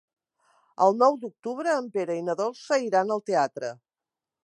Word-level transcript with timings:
El 0.85 0.97
nou 1.01 1.19
d'octubre 1.25 1.77
en 1.83 1.91
Pere 1.99 2.17
i 2.23 2.25
na 2.31 2.39
Dolça 2.43 2.83
iran 2.89 3.19
al 3.19 3.27
teatre. 3.33 3.75